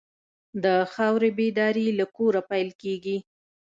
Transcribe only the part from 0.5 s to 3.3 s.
د خاورې بیداري له کوره پیل کېږي.